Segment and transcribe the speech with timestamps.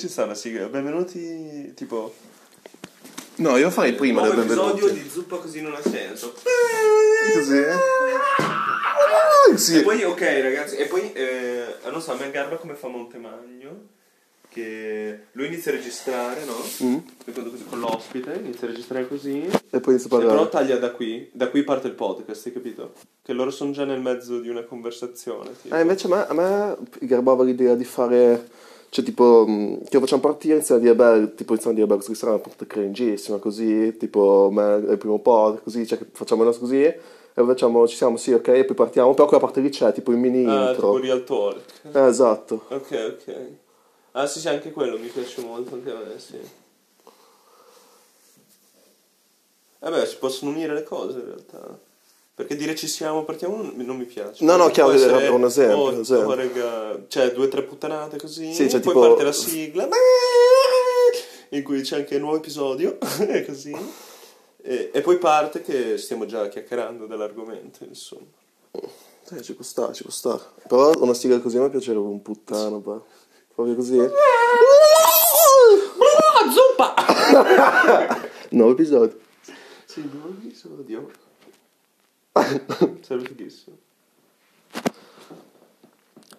[0.00, 0.66] ci sta una sigla.
[0.68, 2.14] Benvenuti, tipo...
[3.36, 4.78] No, io farei prima del Nuovo benvenuti.
[4.78, 6.34] episodio di Zuppa così non ha senso.
[7.34, 7.70] Così, eh?
[7.70, 9.82] Ah, E Sì.
[9.82, 13.86] poi, ok ragazzi, e poi, eh, non so, a me garba come fa Montemagno,
[14.48, 16.56] che lui inizia a registrare, no?
[16.82, 16.96] Mm.
[17.32, 20.48] Così, con l'ospite, inizia a registrare così, E poi inizio a e però parlare.
[20.50, 22.92] taglia da qui, da qui parte il podcast, hai capito?
[23.22, 25.50] Che loro sono già nel mezzo di una conversazione.
[25.62, 25.74] tipo.
[25.74, 28.58] Eh, invece a me, a me garbava l'idea di fare...
[28.90, 31.86] Cioè, tipo, mh, che lo facciamo partire, iniziamo a dire, beh, tipo, iniziamo a dire,
[31.96, 35.98] beh, questo è una puntata cringissima, così, tipo, me, è il primo pod, così, cioè,
[36.10, 36.98] facciamo noi così, e
[37.32, 40.18] facciamo, ci siamo, sì, ok, e poi partiamo, però quella parte lì c'è, tipo, il
[40.18, 40.98] mini Ah, tipo intro.
[40.98, 41.62] Real Talk.
[41.92, 42.64] Eh, esatto.
[42.68, 43.46] Ok, ok.
[44.12, 46.40] Ah sì, sì, anche quello mi piace molto, anche a me, sì.
[49.82, 51.78] Eh beh, si possono unire le cose in realtà.
[52.40, 54.42] Perché dire ci siamo, partiamo non, mi piace.
[54.46, 56.26] No, no, chiaro, essere, un esempio, oh, un esempio.
[56.26, 59.86] oh, raga, cioè due o tre puttanate così, Sì, cioè, poi tipo- parte la sigla,
[61.50, 62.96] in cui c'è anche un nuovo episodio,
[63.28, 63.76] e così.
[64.62, 68.24] E, e poi parte che stiamo già chiacchierando dell'argomento, insomma.
[68.72, 70.40] Eh, ci può stare, ci può stare.
[70.66, 73.00] Però una sigla così a me piacerebbe un puttano, beh.
[73.54, 73.98] Proprio così.
[76.50, 76.94] zuppa!
[78.48, 79.18] Nuovo episodio.
[79.84, 80.08] Sì,
[80.40, 81.28] visto, oddio.
[83.02, 83.76] Sarebbe fighissimo.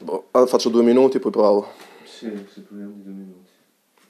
[0.00, 1.68] Boh, allora faccio due minuti, poi provo.
[2.04, 3.50] Sì, se proviamo di due minuti.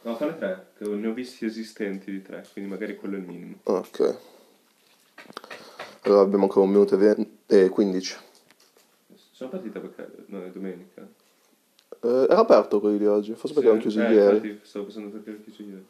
[0.03, 3.25] No, fare tre, che ne ho visti esistenti di tre, quindi magari quello è il
[3.27, 3.55] minimo.
[3.64, 4.19] Ok.
[6.03, 8.17] Allora abbiamo ancora un minuto e, ve- e 15.
[9.31, 11.07] Sono partita perché no, è domenica.
[12.01, 14.36] Eh, era aperto quelli di oggi, forse perché erano chiusi eh, ieri.
[14.48, 15.86] Infatti, stavo pensando perché era chiuso ieri.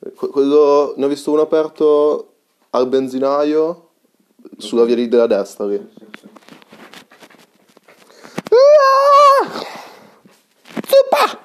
[0.00, 2.32] Eh, que- quello, ne ho visto uno aperto
[2.70, 3.90] al benzinaio
[4.58, 5.76] sulla via della destra lì.
[8.50, 9.48] Ah!
[10.86, 11.40] Zuppa!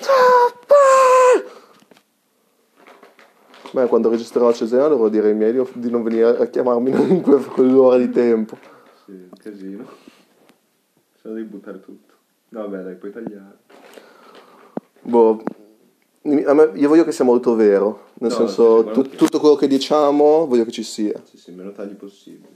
[0.00, 0.72] Zuppa!
[3.72, 7.22] Beh, quando registrerò a Cesena dovrò dire ai miei di- non venire a chiamarmi in
[7.22, 8.56] que- quell'ora di tempo.
[9.04, 9.84] Sì, casino.
[11.20, 12.14] Se lo devi buttare tutto.
[12.50, 13.58] No, vabbè, dai, puoi tagliare.
[15.00, 15.42] Boh,
[16.24, 19.66] me- io voglio che sia molto vero, nel No, senso tu- guarda- tutto quello che
[19.66, 21.20] diciamo voglio che ci sia.
[21.28, 22.52] Sì, sì, meno tagli possibile.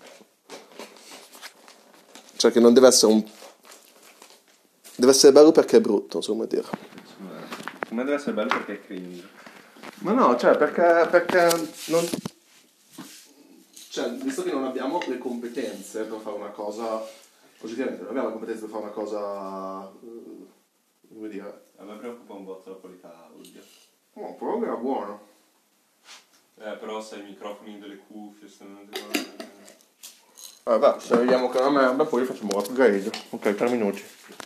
[2.36, 3.24] Cioè che non deve essere un...
[4.96, 6.64] Deve essere bello perché è brutto, insomma dire.
[7.90, 9.28] Me deve essere bello perché è cringe.
[10.00, 11.48] Ma no, cioè perché, perché
[11.86, 12.08] non...
[13.90, 17.02] Cioè, visto che non abbiamo le competenze per fare una cosa...
[17.60, 19.92] Oggettivamente non abbiamo le competenze per fare una cosa...
[21.12, 21.66] come dire...
[21.76, 23.62] A me preoccupa un botto la qualità audio.
[24.14, 25.20] Oh, però era buono.
[26.56, 28.80] Eh, però sai, i microfoni delle cuffie stanno...
[28.80, 29.46] Eh,
[30.64, 33.10] Vabbè, se vediamo che è una merda poi facciamo l'upgrade.
[33.30, 34.04] Ok, tre minuti.